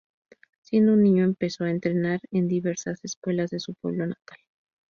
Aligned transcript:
Siendo 0.63 0.93
un 0.93 1.03
niño 1.03 1.23
empezó 1.23 1.63
a 1.63 1.69
entrenar 1.69 2.21
en 2.31 2.47
diversas 2.47 2.99
escuelas 3.05 3.51
de 3.51 3.59
su 3.59 3.75
pueblo 3.75 4.07
natal. 4.07 4.39